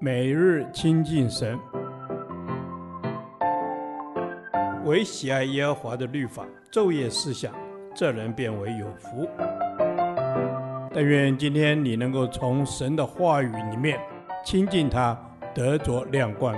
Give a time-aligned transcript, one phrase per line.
[0.00, 1.58] 每日亲近神，
[4.84, 7.54] 唯喜爱耶和华的律法，昼夜思想，
[7.94, 9.28] 这人便为有福。
[10.92, 13.98] 但愿今天你能够从神的话语里面
[14.44, 15.18] 亲近他，
[15.54, 16.56] 得着亮光。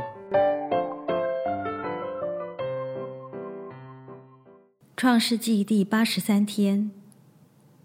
[4.97, 6.91] 创世纪第八十三天，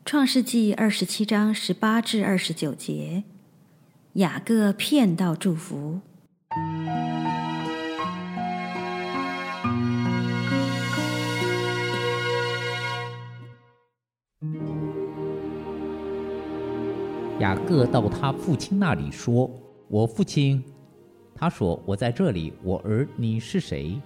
[0.04, 3.24] 创世纪二十七章十八至二十九节，
[4.16, 6.02] 雅各骗道祝福。
[17.40, 19.50] 雅各到他父亲那里说
[19.88, 20.62] ：“我父亲。”
[21.34, 23.98] 他说：“我在这里，我儿，你是谁？”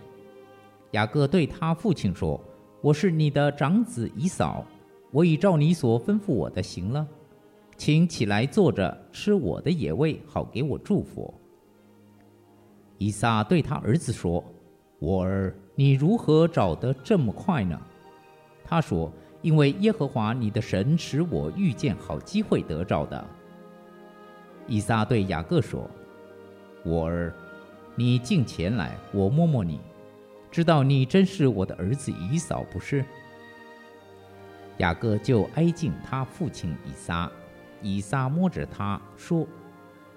[0.91, 2.39] 雅各对他父亲说。
[2.79, 4.63] 我是你的长子以扫，
[5.09, 7.07] 我已照你所吩咐我的行了，
[7.77, 11.33] 请起来坐着吃我的野味，好给我祝福。
[12.97, 14.43] 以撒对他儿子说
[14.99, 17.79] ：“我儿，你如何找得这么快呢？”
[18.63, 19.11] 他说
[19.43, 23.27] ：“因为耶和华你的神使我遇见好机会得着的。”
[24.67, 25.89] 以撒对雅各说
[26.85, 27.33] ：“我儿，
[27.95, 29.79] 你近前来，我摸摸你。”
[30.49, 33.03] 知道你真是我的儿子以扫，不是？
[34.77, 37.29] 雅各就挨近他父亲以撒，
[37.85, 39.47] 以撒摸着他说：“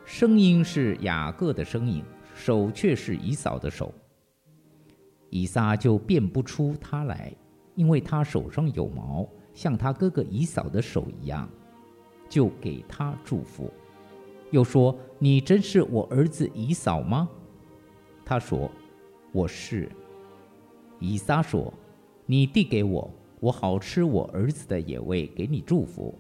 [0.07, 2.03] 声音是雅各的声音，
[2.35, 3.93] 手却是以扫的手。”
[5.29, 7.31] 以撒就辨不出他来，
[7.75, 11.47] 因为他手上有毛，像他哥哥以扫的手一样，
[12.27, 13.71] 就给他祝福，
[14.51, 17.29] 又说：“你真是我儿子以扫吗？”
[18.25, 18.71] 他说
[19.31, 19.93] ：“我是。”
[21.01, 21.71] 以撒说
[22.25, 26.19] ：“你递给我，我好吃我儿子的野味，给你祝福。”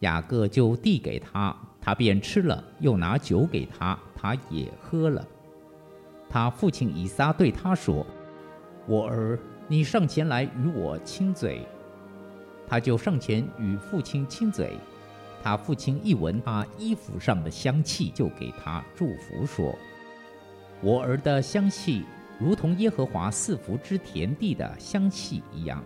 [0.00, 5.26] 雅各就递给他，他便吃了，又拿酒给他，他也喝了。
[6.28, 8.06] 他父亲以撒对他说
[8.86, 11.66] ：“我儿，你上前来与我亲嘴。”
[12.68, 14.76] 他就上前与父亲亲嘴。
[15.42, 19.74] 他父亲一闻他衣服上的香气，就给他祝福说
[20.82, 22.04] ：“我儿的香气。”
[22.40, 25.82] 如同耶和华赐福之田地的香气一样，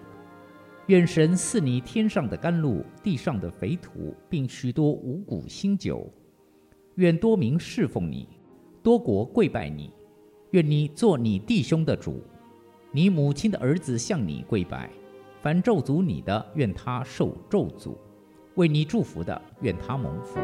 [0.93, 6.07] 愿神赐你天上的甘露，地上的肥土，并许多五谷新酒。
[6.97, 8.29] 愿多民侍奉你，
[8.83, 9.91] 多国跪拜你。
[10.51, 12.23] 愿你做你弟兄的主，
[12.91, 14.91] 你母亲的儿子向你跪拜。
[15.41, 17.97] 凡咒诅你的，愿他受咒诅；
[18.57, 20.39] 为你祝福的，愿他蒙福。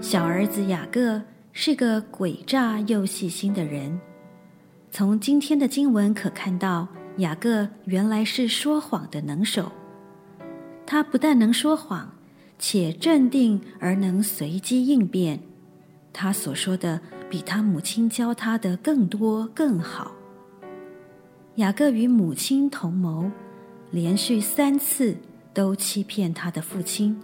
[0.00, 1.20] 小儿子雅各
[1.56, 4.00] 是个诡诈又细心的人。
[4.90, 6.88] 从今天的经文可看到，
[7.18, 9.70] 雅各原来是说谎的能手。
[10.84, 12.12] 他不但能说谎，
[12.58, 15.40] 且镇定而能随机应变。
[16.12, 17.00] 他所说的
[17.30, 20.10] 比他母亲教他的更多更好。
[21.54, 23.30] 雅各与母亲同谋，
[23.92, 25.16] 连续三次
[25.52, 27.16] 都欺骗他的父亲。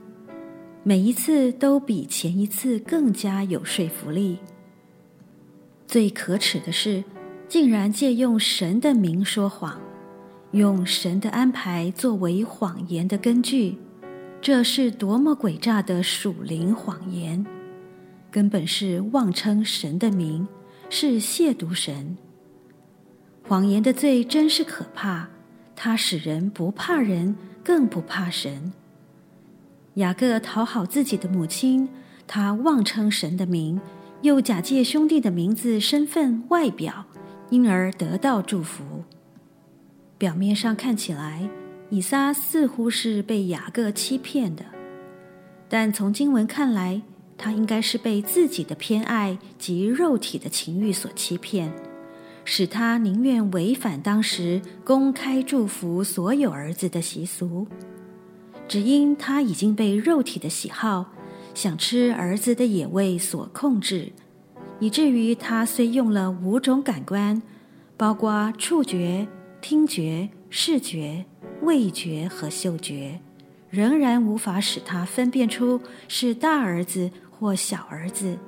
[0.82, 4.38] 每一次都比前一次更加有说服力。
[5.86, 7.04] 最可耻的是，
[7.48, 9.78] 竟然借用神的名说谎，
[10.52, 13.76] 用神的安排作为谎言的根据，
[14.40, 17.44] 这是多么诡诈的属灵谎言！
[18.30, 20.48] 根本是妄称神的名，
[20.88, 22.16] 是亵渎神。
[23.46, 25.28] 谎言的罪真是可怕，
[25.76, 28.72] 它使人不怕人，更不怕神。
[29.94, 31.88] 雅各讨好自己的母亲，
[32.26, 33.80] 他妄称神的名，
[34.22, 37.06] 又假借兄弟的名字、身份、外表，
[37.50, 38.84] 因而得到祝福。
[40.16, 41.48] 表面上看起来，
[41.88, 44.64] 以撒似乎是被雅各欺骗的，
[45.68, 47.02] 但从经文看来，
[47.36, 51.72] 他应该是被自己的偏爱及肉体的情欲所欺骗，
[52.44, 57.66] 使他宁愿违反当时公开祝福所有儿子的习俗。
[58.70, 61.06] 只因他已经被肉体的喜好，
[61.54, 64.12] 想吃儿子的野味所控制，
[64.78, 67.42] 以至于他虽用了五种感官，
[67.96, 69.26] 包括触觉、
[69.60, 71.24] 听觉、视觉、
[71.62, 73.18] 味觉和嗅觉，
[73.70, 78.38] 仍然无法使他分辨出是大儿子或小儿子，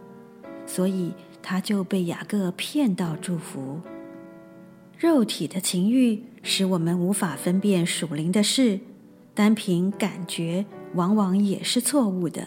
[0.65, 3.81] 所以他就被雅各骗到祝福。
[4.97, 8.79] 肉体的情欲使我们无法分辨属灵的事。
[9.35, 12.47] 单凭感觉，往往也是错误的。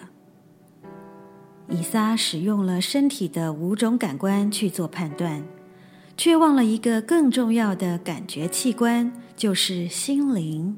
[1.67, 5.43] 以撒使用了身体的五种感官去做判断，
[6.15, 10.77] 却忘了一个更重要的感觉器官，就是心灵。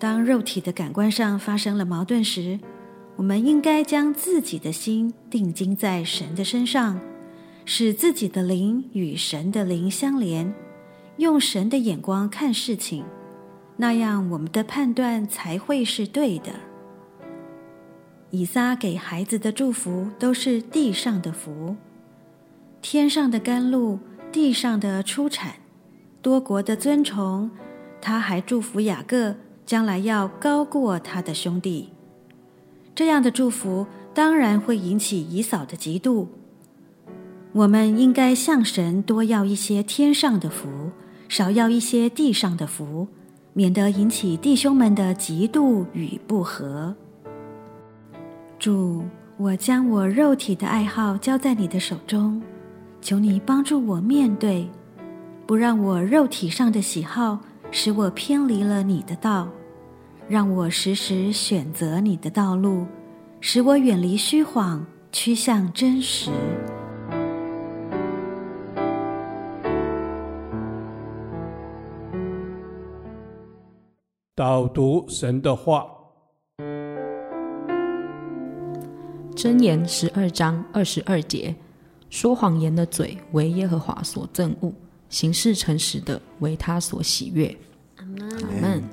[0.00, 2.58] 当肉体的感官上发生了矛盾时，
[3.14, 7.00] 我们应该将自己的心定睛在神的身上，
[7.64, 10.52] 使自己的灵与神的灵相连，
[11.18, 13.04] 用神的眼光看事情，
[13.80, 16.50] 那样我们的判断才会是对的。
[18.30, 21.76] 以撒给孩子的祝福都是地上的福，
[22.82, 25.54] 天上的甘露，地上的出产，
[26.20, 27.50] 多国的尊崇。
[28.00, 29.34] 他还祝福雅各
[29.64, 31.88] 将来要高过他的兄弟。
[32.94, 36.26] 这样的祝福当然会引起以扫的嫉妒。
[37.52, 40.90] 我们应该向神多要一些天上的福，
[41.28, 43.08] 少要一些地上的福，
[43.58, 46.94] 免得引起弟兄们的嫉妒与不和。
[48.56, 49.02] 主，
[49.36, 52.40] 我将我肉体的爱好交在你的手中，
[53.00, 54.70] 求你帮助我面对，
[55.44, 57.40] 不让我肉体上的喜好
[57.72, 59.48] 使我偏离了你的道，
[60.28, 62.86] 让我时时选择你的道路，
[63.40, 66.30] 使我远离虚谎，趋向真实。
[74.38, 75.84] 导读神的话。
[79.34, 81.56] 箴言十二章二十二节：
[82.08, 84.72] 说谎言的嘴为耶和华所憎恶，
[85.08, 87.52] 行事诚实的为他所喜悦。
[87.96, 88.06] 阿
[88.62, 88.84] 门。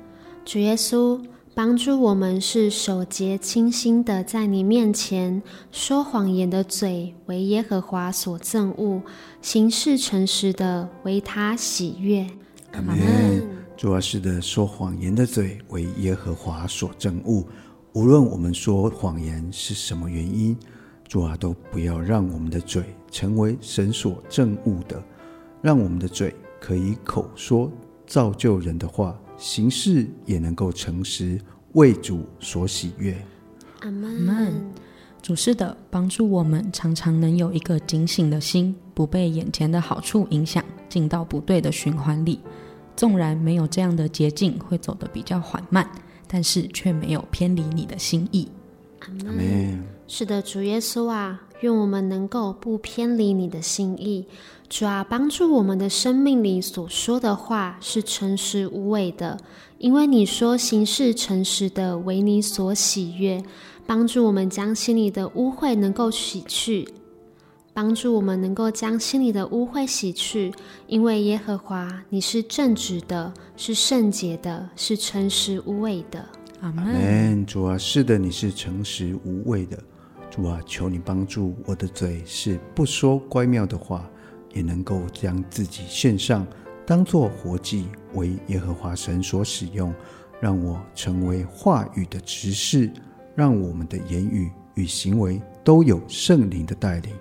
[0.43, 9.03] 主耶稣帮助我们是守节清心的，在你面前说谎言的嘴为耶和华所憎恶，
[9.43, 12.25] 行事诚实的为他喜悦。
[12.71, 13.54] 阿门。
[13.77, 17.45] 主啊，是的，说谎言的嘴为耶和华所憎恶。
[17.91, 20.55] 无论我们说谎言是什么原因，
[21.07, 25.03] 主啊，都不要让我们的嘴成为神所憎恶的，
[25.61, 27.69] 让我们的嘴可以口说
[28.07, 31.37] 造就人的话，行事也能够诚实，
[31.73, 33.15] 为主所喜悦。
[33.81, 34.53] 阿门。
[35.21, 42.39] 主是的，帮助我们常常能有一个警醒的心，不被眼前的好处影响，进到不对的循环里。
[42.95, 45.89] 纵然没有这样的捷径，会走得比较缓慢。
[46.27, 48.47] 但是却没有偏离你的心意。
[49.01, 49.83] 阿门。
[50.07, 54.25] 是的，主耶稣啊，愿我们能够不偏离你的心意。
[54.67, 59.39] 主啊，帮助我们的生命里所说的话是诚实无伪的，
[59.77, 63.43] 因为你说行事诚实的为你所喜悦。
[63.87, 66.87] 帮助我们将心里的污秽能够洗去。
[67.75, 70.49] 帮助我们能够将心里的污秽洗去，
[70.87, 76.25] 因为耶和华你是正直的，是圣洁的，是诚实无畏的。
[76.61, 77.45] 阿门。
[77.45, 79.77] 主啊，是的，你是诚实无畏的。
[80.31, 84.09] 主啊，求你帮助我的嘴，是不说乖妙的话，
[84.53, 86.47] 也能够将自己献上，
[86.85, 89.93] 当作活祭，为耶和华神所使用。
[90.39, 92.89] 让我成为话语的执事，
[93.35, 97.11] 让我们的言语与行为都有圣灵的带领。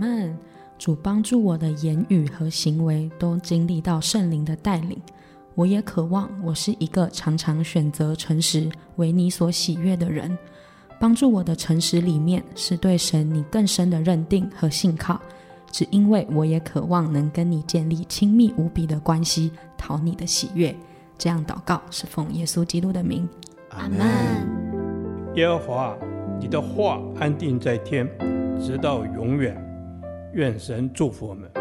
[0.00, 0.36] 阿门，
[0.78, 4.98] 主帮助我的言语和行为都经历到圣灵的带领。
[5.54, 10.36] 我也渴望我是一个常常选择诚实、为你所喜悦的人。
[10.98, 15.20] 帮助我的诚实里面是对神你更深的认定和信靠，
[15.70, 20.74] 只因为我也渴望能跟你建立亲密无比的关系，讨你的喜悦。
[21.18, 23.28] 这样祷告是奉耶稣基督的名。
[23.70, 23.98] 阿门。
[25.34, 25.98] 耶和华，
[26.40, 28.08] 你的话安定在天，
[28.58, 29.69] 直到永远。
[30.32, 31.59] 愿神祝福我们。